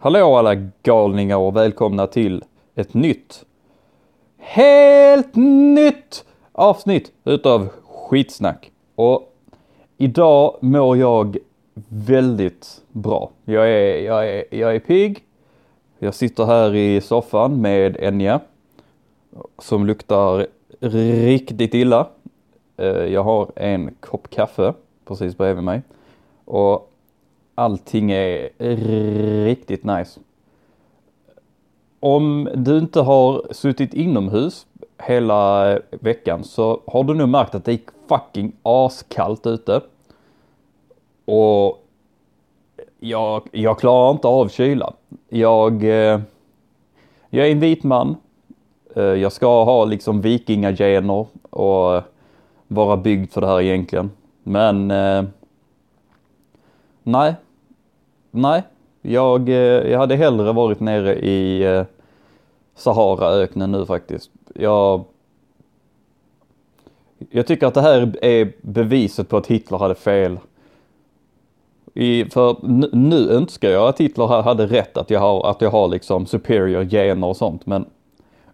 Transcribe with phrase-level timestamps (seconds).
[0.00, 3.44] Hallå alla galningar och välkomna till ett nytt,
[4.36, 5.36] helt
[5.74, 8.70] nytt avsnitt utav skitsnack.
[8.94, 9.34] Och
[9.96, 11.36] idag mår jag
[11.88, 13.30] väldigt bra.
[13.44, 15.24] Jag är, jag är, jag är pigg.
[15.98, 18.40] Jag sitter här i soffan med Enya
[19.58, 20.46] som luktar
[20.80, 22.06] riktigt illa.
[22.76, 24.74] Eh, jag har en kopp kaffe
[25.04, 25.82] precis bredvid mig
[26.44, 26.87] och
[27.58, 28.50] allting är
[29.44, 30.20] riktigt nice.
[32.00, 34.66] Om du inte har suttit inomhus
[34.98, 39.80] hela veckan så har du nog märkt att det är fucking askallt ute.
[41.24, 41.84] Och
[43.00, 44.92] jag, jag klarar inte av kylan.
[45.28, 46.20] Jag, eh,
[47.30, 48.16] jag är en vit man.
[48.96, 52.02] Eh, jag ska ha liksom vikingagener och
[52.68, 54.10] vara byggd för det här egentligen.
[54.42, 55.24] Men eh,
[57.02, 57.34] nej,
[58.30, 58.62] nej,
[59.02, 59.54] jag, eh,
[59.90, 61.84] jag hade hellre varit nere i eh,
[62.74, 64.30] Saharaöknen nu faktiskt.
[64.54, 65.04] Jag,
[67.30, 70.38] jag tycker att det här är beviset på att Hitler hade fel.
[71.94, 72.56] I, för
[72.96, 76.84] nu önskar jag att Hitler hade rätt att jag har, att jag har liksom superior
[76.84, 77.86] gener och sånt men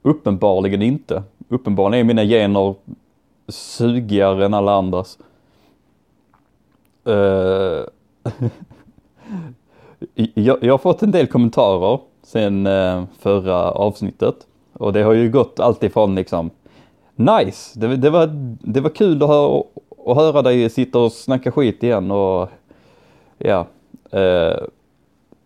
[0.03, 1.23] uppenbarligen inte.
[1.49, 2.75] Uppenbarligen är mina gener
[3.49, 5.19] sugigare än alla andras.
[7.09, 7.85] Uh,
[10.35, 14.35] jag, jag har fått en del kommentarer sen eh, förra avsnittet
[14.73, 16.51] och det har ju gått alltifrån liksom
[17.17, 17.81] Nice!
[17.81, 19.63] Det, det, var, det var kul att höra,
[20.07, 22.49] att höra dig sitta och snacka skit igen och
[23.39, 23.67] ja.
[24.11, 24.57] Eh,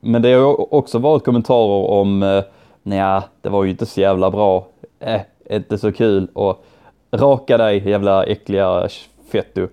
[0.00, 2.44] men det har också varit kommentarer om eh,
[2.82, 4.66] Nja, det var ju inte så jävla bra.
[5.00, 6.64] Eh, inte så kul och
[7.10, 8.88] raka dig jävla äckliga
[9.32, 9.68] fetto.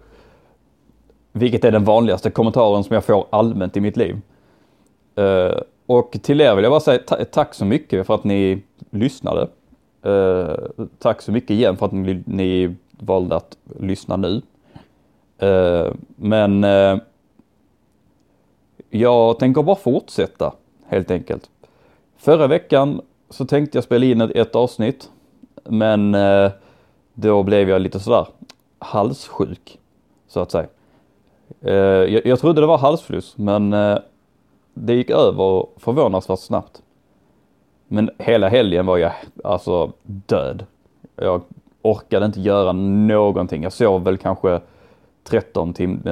[1.32, 4.22] Vilket är den vanligaste kommentaren som jag får allmänt i mitt liv.
[5.20, 7.00] Uh, och till er vill jag bara säga
[7.32, 9.48] tack så mycket för att ni lyssnade.
[10.06, 10.56] Uh,
[11.00, 14.42] tack så mycket igen för att ni, ni valde att lyssna nu.
[15.44, 16.66] Uh, men
[18.90, 20.54] jag tänker bara fortsätta
[20.88, 21.50] helt enkelt.
[22.18, 25.10] Förra veckan så tänkte jag spela in ett avsnitt
[25.64, 26.16] men
[27.14, 28.28] då blev jag lite sådär
[28.80, 29.80] halssjuk
[30.28, 30.68] så att säga.
[32.08, 33.74] Jag, jag trodde det var halsfluss men
[34.78, 36.82] det gick över förvånansvärt snabbt.
[37.88, 39.12] Men hela helgen var jag
[39.44, 40.66] alltså död.
[41.16, 41.42] Jag
[41.82, 43.64] orkade inte göra någonting.
[43.64, 44.62] Jag sov väl kanske
[45.24, 46.04] 13, tim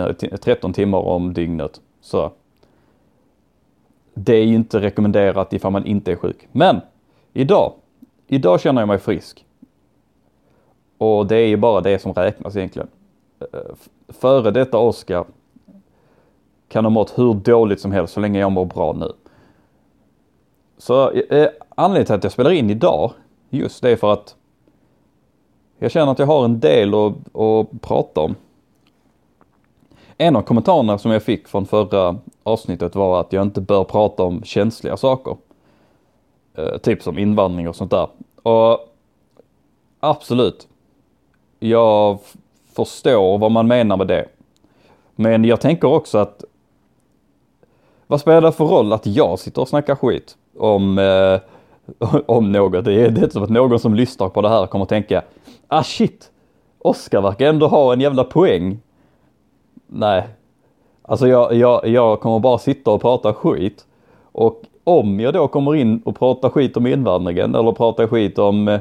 [0.41, 1.81] 13 timmar om dygnet.
[2.01, 2.31] Så
[4.13, 6.47] det är ju inte rekommenderat ifall man inte är sjuk.
[6.51, 6.81] Men
[7.33, 7.73] idag,
[8.27, 9.45] idag känner jag mig frisk.
[10.97, 12.87] Och det är ju bara det som räknas egentligen.
[13.39, 13.75] Eh,
[14.07, 15.25] före detta Oscar
[16.73, 19.11] kan ha mått hur dåligt som helst så länge jag mår bra nu.
[20.77, 23.11] Så eh, eh, anledningen till att jag spelar in idag,
[23.49, 24.35] just det är för att
[25.77, 28.35] jag känner att jag har en del att, att prata om.
[30.17, 34.23] En av kommentarerna som jag fick från förra avsnittet var att jag inte bör prata
[34.23, 35.37] om känsliga saker.
[36.55, 38.07] Eh, typ som invandring och sånt där.
[38.43, 38.79] Och
[39.99, 40.67] absolut,
[41.59, 42.19] jag
[42.75, 44.27] förstår vad man menar med det.
[45.15, 46.43] Men jag tänker också att
[48.07, 51.39] vad spelar det för roll att jag sitter och snackar skit om, eh,
[52.25, 52.85] om något?
[52.85, 54.89] Det är, det är inte som att någon som lyssnar på det här kommer att
[54.89, 55.23] tänka,
[55.67, 56.29] ah shit,
[56.83, 58.79] Oskar verkar ändå ha en jävla poäng.
[59.87, 60.27] Nej,
[61.01, 63.85] alltså jag, jag, jag kommer bara sitta och prata skit.
[64.31, 68.67] Och om jag då kommer in och pratar skit om invandringen eller pratar skit om
[68.67, 68.79] eh,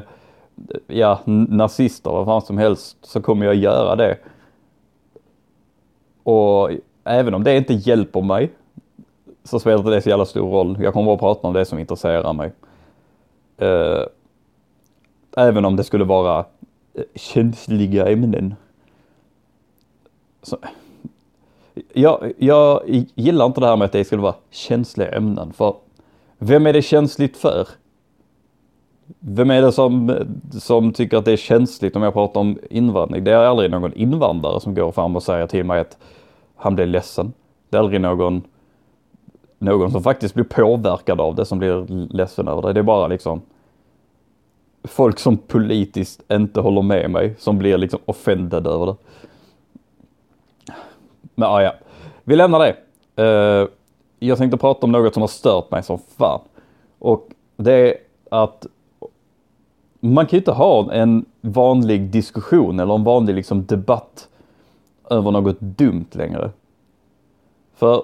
[0.87, 4.17] ja, nazister vad fan som helst så kommer jag göra det.
[6.23, 6.71] Och
[7.03, 8.51] även om det inte hjälper mig
[9.43, 10.77] så spelar inte det så jävla stor roll.
[10.81, 12.51] Jag kommer bara prata om det som intresserar mig.
[13.61, 14.03] Uh,
[15.37, 18.55] även om det skulle vara uh, känsliga ämnen.
[20.41, 20.57] Så,
[21.93, 22.81] jag, jag
[23.15, 25.75] gillar inte det här med att det skulle vara känsliga ämnen för
[26.37, 27.67] vem är det känsligt för?
[29.19, 30.15] Vem är det som,
[30.51, 33.23] som tycker att det är känsligt om jag pratar om invandring?
[33.23, 35.97] Det är aldrig någon invandrare som går fram och säger till mig att
[36.55, 37.33] han blir ledsen.
[37.69, 38.41] Det är aldrig någon
[39.63, 42.73] någon som faktiskt blir påverkad av det som blir ledsen över det.
[42.73, 43.41] Det är bara liksom
[44.83, 48.95] folk som politiskt inte håller med mig som blir liksom offended över det.
[51.35, 51.73] Men ja, ja.
[52.23, 52.75] vi lämnar det.
[53.23, 53.67] Uh,
[54.19, 56.41] jag tänkte prata om något som har stört mig som fan.
[56.99, 57.97] Och det är
[58.31, 58.67] att
[59.99, 64.29] man kan ju inte ha en vanlig diskussion eller en vanlig liksom debatt
[65.09, 66.51] över något dumt längre.
[67.75, 68.03] För,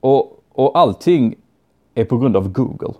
[0.00, 1.34] och och allting
[1.94, 2.94] är på grund av Google.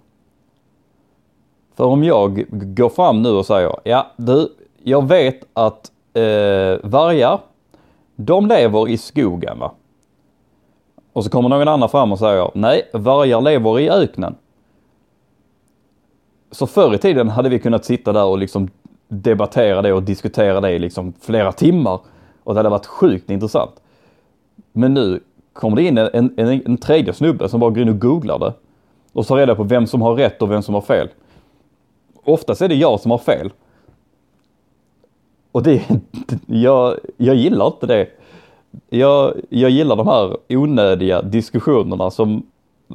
[1.74, 4.48] För om jag går fram nu och säger, ja du,
[4.82, 7.40] jag vet att eh, vargar,
[8.16, 9.72] de lever i skogen va.
[11.12, 14.34] Och så kommer någon annan fram och säger, nej, vargar lever i öknen.
[16.50, 18.68] Så förr i tiden hade vi kunnat sitta där och liksom
[19.08, 22.00] debattera det och diskutera det i liksom flera timmar.
[22.44, 23.80] Och det hade varit sjukt intressant.
[24.72, 25.20] Men nu
[25.52, 28.52] kommer det in en, en, en tredje snubbe som bara går in och googlar det.
[29.12, 31.08] Och tar reda på vem som har rätt och vem som har fel.
[32.24, 33.52] Oftast är det jag som har fel.
[35.52, 35.82] Och det,
[36.46, 38.08] jag, jag gillar inte det.
[38.88, 42.46] Jag, jag gillar de här onödiga diskussionerna som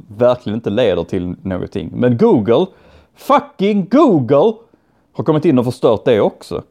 [0.08, 1.90] verkligen inte leder till någonting.
[1.94, 2.66] Men Google,
[3.14, 4.52] fucking Google,
[5.12, 6.62] har kommit in och förstört det också.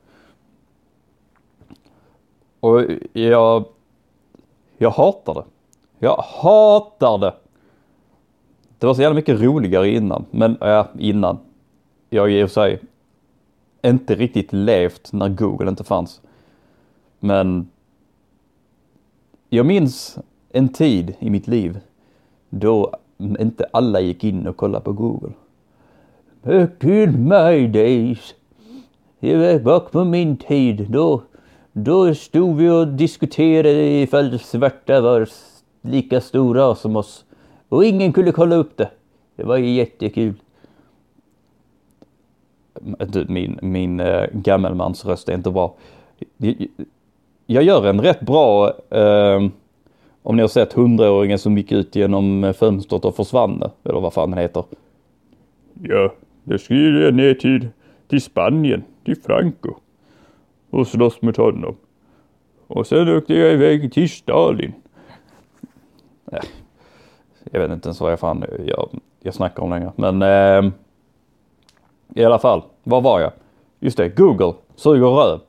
[2.60, 2.84] Och
[3.14, 3.66] jag,
[4.78, 5.44] jag hatar det.
[6.00, 7.34] Jag hatar det.
[8.80, 11.38] Det var så jävla mycket roligare innan, men ja, innan.
[12.10, 12.80] Jag har i och för sig
[13.82, 16.22] inte riktigt levt när Google inte fanns.
[17.20, 17.70] Men
[19.50, 20.18] jag minns
[20.52, 21.80] en tid i mitt liv
[22.50, 25.34] då inte alla gick in och kollade på Google.
[26.44, 28.36] Back in my days.
[29.64, 31.22] Bak på min tid, då,
[31.74, 35.28] då stod vi och diskuterade ifall svarta var
[35.82, 37.26] lika stora som oss.
[37.70, 38.90] Och ingen kunde kolla upp det.
[39.36, 40.34] Det var ju jättekul.
[43.28, 45.76] Min, min äh, gammelmans röst är inte bra.
[47.46, 49.48] Jag gör en rätt bra, äh,
[50.24, 54.14] om ni har sett hundraåringen som gick ut genom eh, fönstret och försvann, eller vad
[54.14, 54.64] fan den heter.
[55.82, 56.14] Ja,
[56.44, 57.68] det skulle jag ner till,
[58.08, 59.74] till Spanien, till Franco
[60.70, 61.76] och slåss mot honom.
[62.68, 64.74] Och sen åkte jag iväg till Stalin.
[66.32, 66.40] Äh,
[67.52, 68.90] jag vet inte ens vad jag fan jag,
[69.20, 69.92] jag snackar om längre.
[69.96, 70.72] Men eh,
[72.14, 73.32] i alla fall, var var jag?
[73.80, 75.40] Just det, Google suger röv.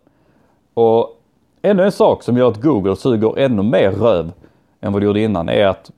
[0.75, 1.23] Och
[1.63, 4.33] ännu en sak som gör att Google suger ännu mer röv
[4.81, 5.91] än vad det gjorde innan är att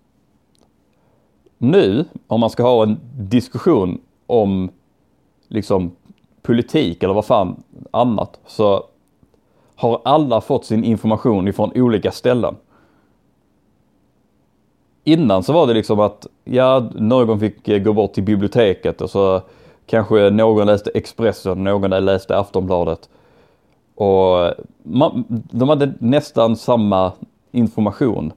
[1.59, 4.71] nu, om man ska ha en diskussion om
[5.49, 5.97] liksom
[6.43, 8.85] politik eller vad fan annat, så
[9.75, 12.57] har alla fått sin information ifrån olika ställen.
[15.05, 19.11] Innan så var det liksom att, ja, någon fick eh, gå bort till biblioteket och
[19.11, 19.43] så
[19.87, 23.09] kanske någon läste Expressen, någon läste Aftonbladet.
[23.95, 24.53] Och eh,
[24.83, 27.13] man, de hade nästan samma
[27.53, 28.33] information.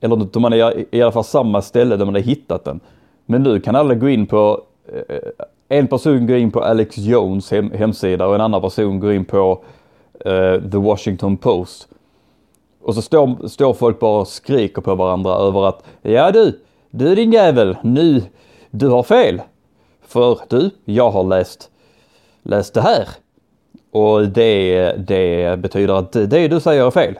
[0.00, 2.80] Eller de hade i alla fall samma ställe där man hade hittat den.
[3.26, 4.62] Men nu kan alla gå in på,
[5.08, 9.12] eh, en person går in på Alex Jones hem, hemsida och en annan person går
[9.12, 9.62] in på
[10.26, 11.88] uh, The Washington Post.
[12.82, 16.60] Och så står, står folk bara och skriker på varandra över att ja du,
[16.90, 18.22] du din jävel, nu,
[18.70, 19.42] du har fel.
[20.02, 21.70] För du, jag har läst,
[22.42, 23.08] läst det här.
[23.90, 27.18] Och det, det betyder att det du säger är fel.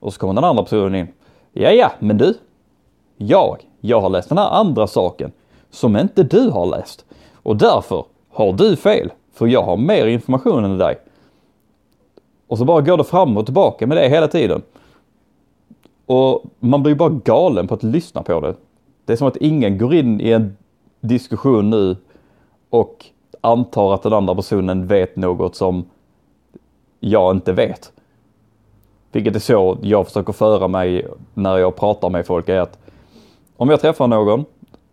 [0.00, 1.08] Och så kommer den andra personen in.
[1.52, 2.34] Ja, ja, men du,
[3.16, 5.32] jag, jag har läst den här andra saken
[5.70, 7.04] som inte du har läst.
[7.42, 10.98] Och därför har du fel, för jag har mer information än dig.
[12.50, 14.62] Och så bara går det fram och tillbaka med det hela tiden.
[16.06, 18.54] Och man blir bara galen på att lyssna på det.
[19.04, 20.56] Det är som att ingen går in i en
[21.00, 21.96] diskussion nu
[22.70, 23.06] och
[23.40, 25.84] antar att den andra personen vet något som
[27.00, 27.92] jag inte vet.
[29.12, 32.78] Vilket är så jag försöker föra mig när jag pratar med folk är att
[33.56, 34.44] om jag träffar någon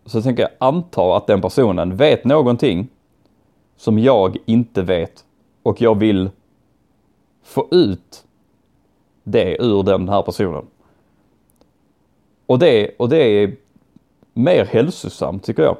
[0.05, 2.88] så tänker jag anta att den personen vet någonting
[3.77, 5.25] som jag inte vet
[5.63, 6.29] och jag vill
[7.48, 8.25] få ut
[9.24, 10.66] det ur den här personen.
[12.46, 13.56] Och det, och det är
[14.34, 15.77] mer hälsosamt tycker jag.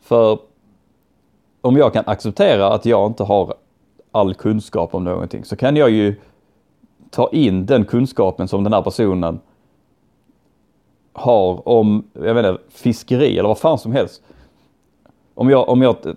[0.00, 0.38] För
[1.60, 3.54] om jag kan acceptera att jag inte har
[4.10, 6.20] all kunskap om någonting så kan jag ju
[7.10, 9.40] ta in den kunskapen som den här personen
[11.12, 14.22] har om, jag vet inte, fiskeri eller vad fan som helst.
[15.34, 16.16] Om jag, om jag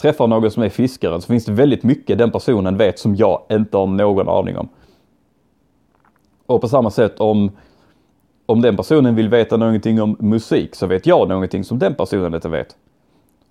[0.00, 3.42] träffar någon som är fiskare så finns det väldigt mycket den personen vet som jag
[3.50, 4.68] inte har någon aning om.
[6.46, 7.50] Och på samma sätt om,
[8.46, 12.34] om den personen vill veta någonting om musik så vet jag någonting som den personen
[12.34, 12.76] inte vet.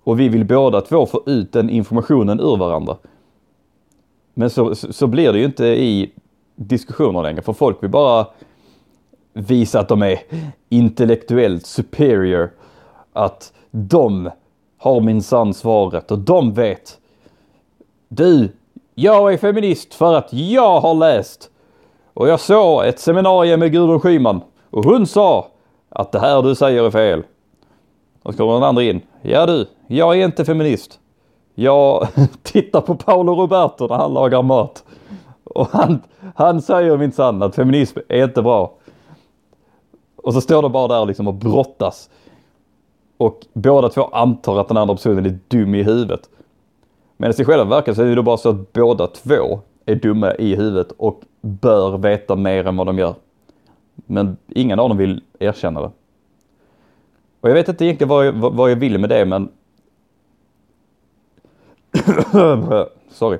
[0.04, 2.96] Och vi vill båda två få ut den informationen ur varandra.
[4.34, 6.12] Men så, så blir det ju inte i
[6.56, 8.26] diskussioner längre för folk vill bara
[9.32, 10.18] visa att de är
[10.68, 12.50] intellektuellt superior.
[13.12, 14.30] Att de
[14.80, 16.98] har minsann svaret och de vet.
[18.08, 18.48] Du,
[18.94, 21.50] jag är feminist för att jag har läst.
[22.14, 25.46] Och jag såg ett seminarium med Gudrun Schyman och hon sa
[25.88, 27.22] att det här du säger är fel.
[28.22, 29.00] Och så kommer den andra in.
[29.22, 30.98] Ja du, jag är inte feminist.
[31.54, 32.08] Jag
[32.42, 34.84] tittar på Paolo Roberto när han lagar mat.
[35.44, 36.02] Och han,
[36.34, 38.72] han säger minsann att feminism är inte bra.
[40.16, 42.10] Och så står de bara där liksom och brottas.
[43.20, 46.28] Och båda två antar att den andra personen är dum i huvudet.
[47.16, 50.34] Men i själva verket så är det då bara så att båda två är dumma
[50.34, 53.14] i huvudet och bör veta mer än vad de gör.
[53.94, 55.90] Men ingen av dem vill erkänna det.
[57.40, 59.48] Och jag vet inte egentligen vad jag, vad jag vill med det men
[63.10, 63.38] Sorry.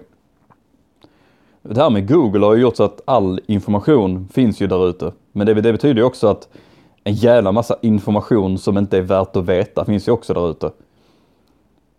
[1.62, 5.12] Det här med Google har ju gjort så att all information finns ju där ute.
[5.32, 6.48] Men det, det betyder ju också att
[7.04, 10.72] en jävla massa information som inte är värt att veta finns ju också där ute.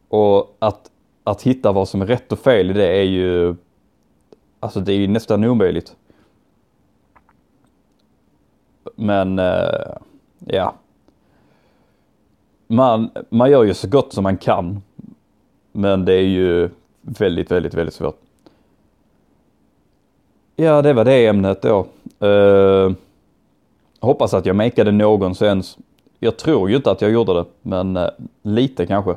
[0.08, 0.92] Och att,
[1.24, 3.56] att hitta vad som är rätt och fel i det är ju,
[4.60, 5.96] alltså det är ju nästan omöjligt.
[8.96, 9.96] Men, eh,
[10.40, 10.74] ja.
[12.68, 14.82] Man, man gör ju så gott som man kan.
[15.72, 16.70] Men det är ju
[17.02, 18.20] väldigt, väldigt, väldigt svårt.
[20.56, 21.88] Ja, det var det ämnet då.
[22.28, 22.92] Eh,
[24.02, 25.78] hoppas att jag makade någonsens.
[26.20, 28.10] Jag tror ju inte att jag gjorde det, men eh,
[28.42, 29.16] lite kanske.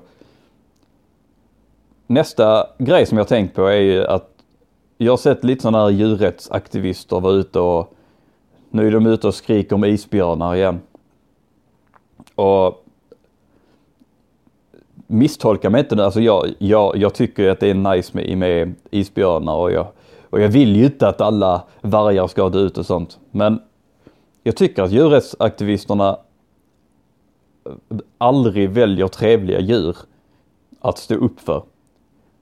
[2.06, 4.30] Nästa grej som jag tänkt på är ju att
[4.98, 7.94] jag har sett lite sådana här djurrättsaktivister vara ute och
[8.70, 10.80] nu är de ute och skriker om isbjörnar igen.
[12.34, 12.84] Och
[15.06, 18.74] misstolka mig inte nu, alltså jag, jag, jag tycker att det är nice med, med
[18.90, 19.86] isbjörnar och jag,
[20.30, 23.18] och jag vill ju inte att alla vargar ska dö ut och sånt.
[23.30, 23.60] Men
[24.44, 26.18] jag tycker att djurrättsaktivisterna
[27.66, 29.96] eh, aldrig väljer trevliga djur
[30.80, 31.62] att stå upp för.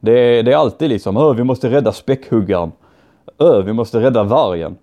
[0.01, 2.73] Det är, det är alltid liksom, Öh, vi måste rädda späckhuggaren.
[3.39, 4.77] Öh, vi måste rädda vargen.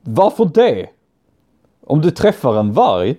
[0.00, 0.88] Varför det?
[1.86, 3.16] Om du träffar en varg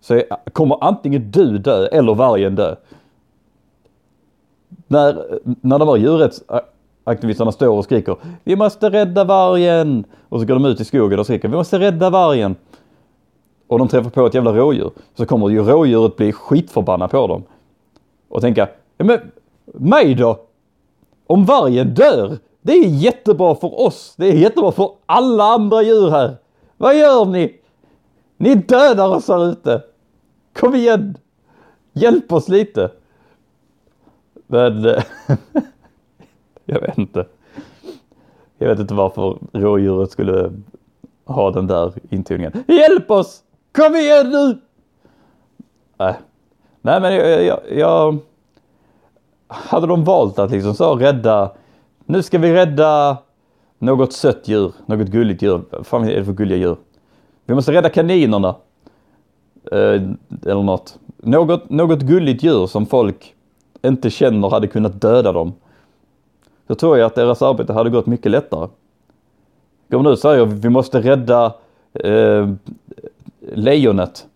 [0.00, 2.76] så kommer antingen du dö eller vargen dö.
[4.86, 5.96] När, när de här
[7.04, 10.04] Aktivisterna står och skriker Vi måste rädda vargen!
[10.28, 12.56] Och så går de ut i skogen och skriker Vi måste rädda vargen!
[13.66, 14.90] Och de träffar på ett jävla rådjur.
[15.14, 17.42] Så kommer ju rådjuret bli skitförbannat på dem.
[18.28, 19.20] Och tänka ja, men
[19.64, 20.40] mig då?
[21.26, 24.14] Om vargen dör, det är jättebra för oss.
[24.16, 26.36] Det är jättebra för alla andra djur här.
[26.76, 27.60] Vad gör ni?
[28.36, 29.82] Ni dödar oss här ute.
[30.52, 31.16] Kom igen!
[31.92, 32.90] Hjälp oss lite!
[34.46, 35.02] Men eh,
[36.64, 37.26] jag vet inte.
[38.58, 40.52] Jag vet inte varför rådjuret skulle
[41.24, 42.64] ha den där intoningen.
[42.66, 43.42] Hjälp oss!
[43.72, 44.58] Kom igen nu!
[45.98, 46.14] Nej,
[46.80, 48.18] Nej men jag, jag, jag,
[49.46, 51.52] Hade de valt att liksom så rädda,
[52.04, 53.18] nu ska vi rädda
[53.78, 55.62] något sött djur, något gulligt djur.
[55.70, 56.76] Vad fan är det för gulliga djur?
[57.46, 58.54] Vi måste rädda kaninerna.
[59.72, 60.02] Eh,
[60.46, 60.98] eller något.
[61.16, 61.70] något.
[61.70, 63.34] Något gulligt djur som folk
[63.82, 65.52] inte känner hade kunnat döda dem.
[66.66, 68.68] Så tror jag att deras arbete hade gått mycket lättare.
[69.88, 71.54] Går man ut och säger vi måste rädda
[71.92, 72.50] eh,
[73.52, 74.26] lejonet.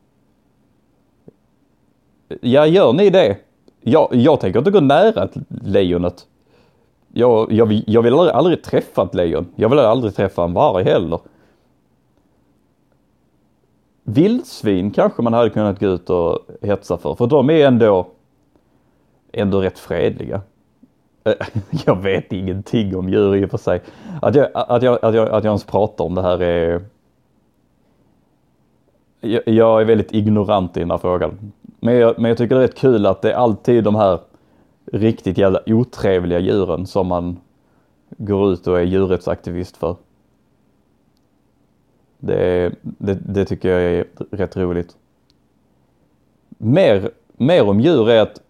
[2.40, 3.36] Ja, gör ni det?
[3.80, 6.26] Jag, jag tänker inte gå nära lejonet.
[7.12, 9.46] Jag, jag, jag vill aldrig, aldrig träffa ett lejon.
[9.56, 11.20] Jag vill aldrig träffa en varg heller.
[14.02, 18.06] Vildsvin kanske man hade kunnat gå ut och hetsa för, för de är ändå,
[19.32, 20.40] ändå rätt fredliga.
[21.86, 23.82] Jag vet ingenting om djur i och för sig.
[24.22, 26.84] Att jag, att jag, att jag, att jag ens pratar om det här är...
[29.46, 31.52] Jag är väldigt ignorant i den här frågan.
[31.80, 34.20] Men jag, men jag tycker det är rätt kul att det är alltid de här
[34.92, 37.36] riktigt jävla otrevliga djuren som man
[38.08, 39.96] går ut och är djurrättsaktivist för.
[42.18, 44.96] Det, det, det, tycker jag är rätt roligt.
[46.48, 48.40] Mer, mer om djur är att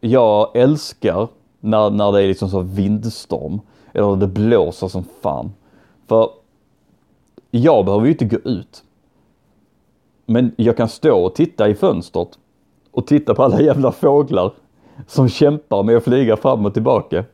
[0.00, 1.28] jag älskar
[1.66, 3.60] när, när det är liksom så vindstorm
[3.92, 5.52] eller det blåser som fan.
[6.06, 6.30] För
[7.50, 8.82] jag behöver ju inte gå ut.
[10.26, 12.28] Men jag kan stå och titta i fönstret
[12.90, 14.52] och titta på alla jävla fåglar
[15.06, 17.24] som kämpar med att flyga fram och tillbaka.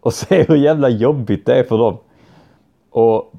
[0.00, 1.96] Och se hur jävla jobbigt det är för dem.
[2.90, 3.32] Och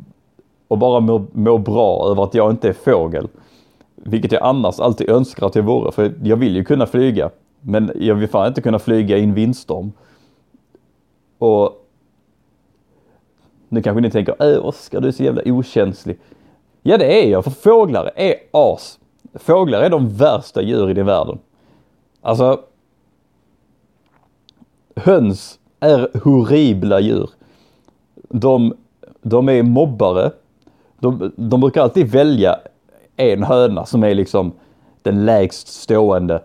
[0.67, 3.27] och bara må, må bra över att jag inte är fågel.
[3.95, 7.29] Vilket jag annars alltid önskar att jag vore, för jag vill ju kunna flyga.
[7.61, 9.91] Men jag vill fan inte kunna flyga i en vindstorm.
[11.37, 11.87] Och
[13.69, 16.19] nu kanske ni tänker, äh Oskar du är så jävla okänslig.
[16.81, 18.99] Ja det är jag, för fåglar är as.
[19.33, 21.39] Fåglar är de värsta djuren i världen.
[22.21, 22.61] Alltså,
[24.95, 27.29] höns är horribla djur.
[28.29, 28.73] De,
[29.21, 30.31] de är mobbare,
[30.99, 32.59] de, de brukar alltid välja
[33.15, 34.51] en höna som är liksom
[35.01, 36.41] den lägst stående.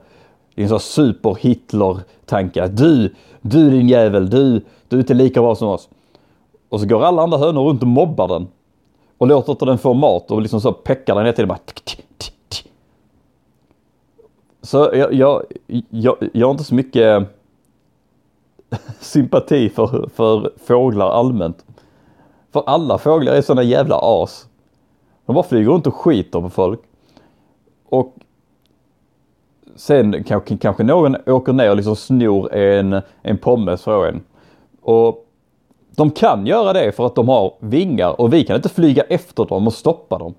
[0.54, 2.68] Det är en sån super-Hitler-tanke.
[2.68, 5.88] Du, du din jävel, du, du är inte lika bra som oss.
[6.68, 8.49] Och så går alla andra hönor runt och mobbar den.
[9.18, 11.59] Och låter inte den få mat och liksom så peckar den hela tiden bara.
[14.62, 15.42] Så jag, jag,
[15.90, 17.23] jag, jag har inte så mycket
[18.71, 21.64] eh, sympati för, för fåglar allmänt.
[22.52, 24.49] För alla fåglar är sådana jävla as.
[25.26, 26.80] De bara flyger runt och skiter på folk.
[27.88, 28.14] Och
[29.76, 34.23] sen kanske, kanske någon åker ner och liksom snor en, en pommes från en.
[34.83, 35.26] Och
[35.97, 39.45] de kan göra det för att de har vingar och vi kan inte flyga efter
[39.45, 40.35] dem och stoppa dem.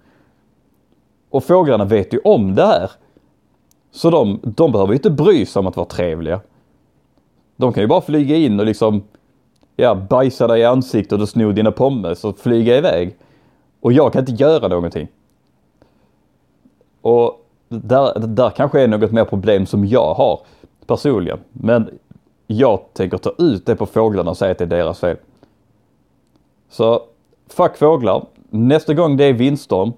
[1.30, 2.92] Och fåglarna vet ju om det här.
[3.92, 6.40] Så de, de behöver ju inte bry sig om att vara trevliga.
[7.56, 9.04] De kan ju bara flyga in och liksom
[9.76, 13.16] ja, bajsa dig i ansiktet och sno dina pommes och flyga iväg.
[13.80, 15.08] Och jag kan inte göra någonting.
[17.02, 17.43] Och
[17.74, 20.40] där, där kanske är något mer problem som jag har
[20.88, 21.40] personligen.
[21.52, 21.90] Men
[22.48, 25.18] jag tänker ta ut det på fåglarna och säga att det är deras fel.
[26.70, 27.02] Så
[27.48, 28.26] fuck fåglar.
[28.50, 29.94] Nästa gång det är vindstorm,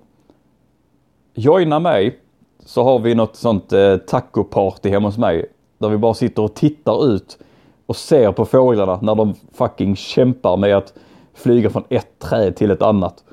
[1.33, 2.19] joina mig
[2.65, 5.45] så har vi något sånt eh, tacoparty hemma hos mig.
[5.77, 7.37] Där vi bara sitter och tittar ut
[7.85, 10.93] och ser på fåglarna när de fucking kämpar med att
[11.33, 13.23] flyga från ett träd till ett annat.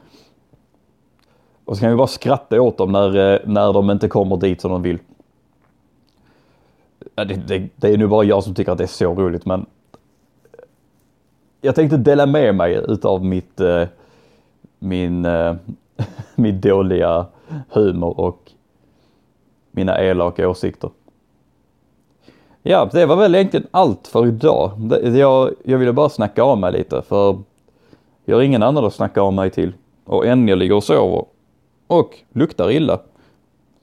[1.72, 4.60] Och så kan vi bara skratta åt dem när, eh, när de inte kommer dit
[4.60, 4.98] som de vill.
[7.14, 9.66] Det, det, det är nu bara jag som tycker att det är så roligt men
[11.60, 13.84] jag tänkte dela med mig utav mitt, eh,
[14.78, 15.54] min, eh,
[16.34, 17.26] min dåliga
[17.68, 18.52] humor och
[19.70, 20.90] mina elaka åsikter.
[22.62, 24.70] Ja, det var väl egentligen allt för idag.
[25.02, 27.38] Jag, jag ville bara snacka av mig lite för
[28.24, 29.72] jag har ingen annan att snacka av mig till.
[30.04, 31.24] Och än jag ligger och sover.
[31.92, 32.98] Och luktar illa.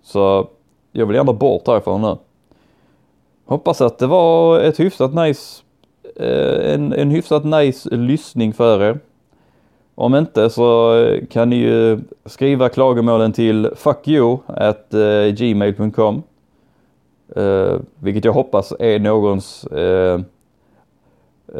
[0.03, 0.47] Så
[0.91, 2.17] jag vill gärna bort härifrån nu.
[3.45, 5.63] Hoppas att det var ett hyfsat nice,
[6.15, 8.99] eh, en, en hyfsat nice lyssning för er.
[9.95, 10.93] Om inte så
[11.29, 16.23] kan ni ju skriva klagomålen till fuckyou.gmail.com.
[17.35, 20.19] Eh, uh, eh, vilket jag hoppas är någons, uh,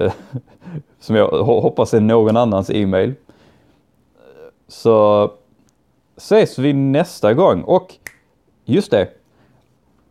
[0.01, 0.11] uh,
[0.99, 3.13] som jag hoppas är någon annans e-mail.
[4.67, 5.31] Så
[6.19, 7.95] ses vi nästa gång och
[8.65, 9.07] just det,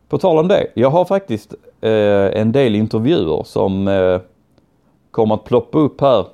[0.07, 4.19] på tal om det, jag har faktiskt eh, en del intervjuer som eh,
[5.11, 6.25] kommer att ploppa upp här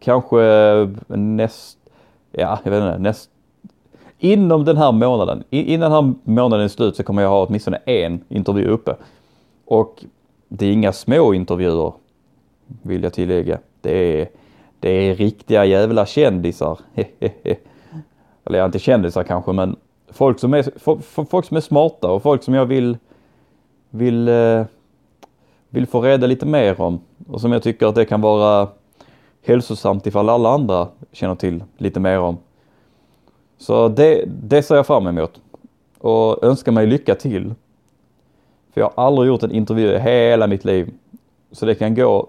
[0.00, 1.78] kanske eh, näst,
[2.32, 3.30] ja jag vet inte, näst,
[4.18, 7.76] inom den här månaden, innan den här månaden är slut så kommer jag ha åtminstone
[7.76, 8.96] en intervju uppe.
[9.64, 10.04] Och
[10.48, 11.92] det är inga små intervjuer
[12.82, 13.58] vill jag tillägga.
[13.80, 14.28] Det är,
[14.80, 16.78] det är riktiga jävla kändisar.
[18.48, 19.76] Eller inte kändisar kanske men
[20.08, 20.78] folk som är,
[21.24, 22.98] folk som är smarta och folk som jag vill,
[23.90, 24.64] vill, eh,
[25.68, 27.00] vill få reda lite mer om.
[27.28, 28.68] Och som jag tycker att det kan vara
[29.42, 32.38] hälsosamt ifall alla andra känner till lite mer om.
[33.58, 35.40] Så det, det ser jag fram emot
[35.98, 37.54] och önskar mig lycka till.
[38.72, 40.94] För jag har aldrig gjort en intervju i hela mitt liv.
[41.52, 42.28] Så det kan gå,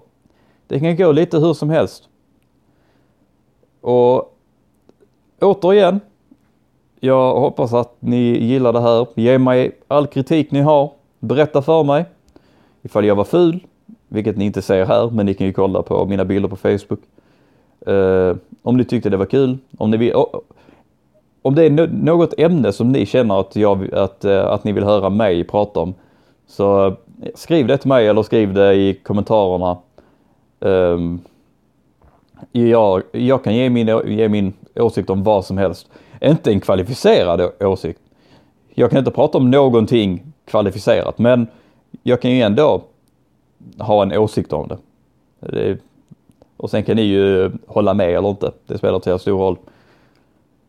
[0.67, 2.03] det kan gå lite hur som helst.
[3.81, 4.35] Och
[5.41, 5.99] återigen,
[6.99, 9.07] jag hoppas att ni gillar det här.
[9.15, 10.91] Ge mig all kritik ni har.
[11.19, 12.05] Berätta för mig
[12.81, 13.59] ifall jag var ful,
[14.07, 16.99] vilket ni inte ser här, men ni kan ju kolla på mina bilder på Facebook.
[17.87, 20.13] Uh, om ni tyckte det var kul, om ni vill,
[21.41, 24.83] om det är något ämne som ni känner att, jag, att, uh, att ni vill
[24.83, 25.93] höra mig prata om
[26.47, 26.93] så uh,
[27.35, 29.77] skriv det till mig eller skriv det i kommentarerna.
[30.59, 31.19] Ehm,
[32.51, 35.89] jag, jag kan ge min, ge min åsikt om vad som helst.
[36.21, 37.99] Inte en kvalificerad åsikt.
[38.73, 41.47] Jag kan inte prata om någonting kvalificerat men
[42.03, 42.83] jag kan ju ändå
[43.77, 44.77] ha en åsikt om det.
[45.39, 45.77] det
[46.57, 48.51] och sen kan ni ju hålla med eller inte.
[48.67, 49.57] Det spelar inte så stor roll.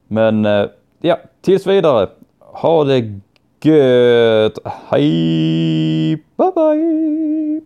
[0.06, 0.66] Men eh,
[1.00, 2.08] ja, tills vidare.
[2.38, 3.20] Ha det
[3.62, 4.58] gött.
[4.64, 6.16] Hej!
[6.36, 7.60] Bye bye!